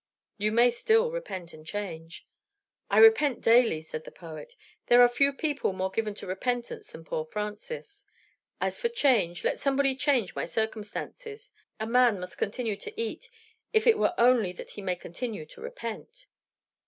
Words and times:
"You 0.39 0.51
may 0.51 0.71
still 0.71 1.11
repent 1.11 1.53
and 1.53 1.63
change." 1.63 2.25
"I 2.89 2.97
repent 2.97 3.41
daily," 3.41 3.81
said 3.81 4.03
the 4.03 4.09
poet. 4.09 4.55
"There 4.87 4.99
are 5.03 5.07
few 5.07 5.31
people 5.31 5.73
more 5.73 5.91
given 5.91 6.15
to 6.15 6.25
repentance 6.25 6.91
than 6.91 7.05
poor 7.05 7.23
Francis. 7.23 8.03
As 8.59 8.79
for 8.79 8.89
change, 8.89 9.43
let 9.43 9.59
somebody 9.59 9.95
change 9.95 10.33
my 10.33 10.45
circumstances. 10.47 11.51
A 11.79 11.85
man 11.85 12.19
must 12.19 12.39
continue 12.39 12.77
to 12.77 12.99
eat, 12.99 13.29
if 13.73 13.85
it 13.85 13.99
were 13.99 14.15
only 14.17 14.51
that 14.53 14.71
he 14.71 14.81
may 14.81 14.95
continue 14.95 15.45
to 15.45 15.61
repent." 15.61 16.25